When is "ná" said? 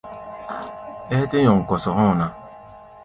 2.19-2.27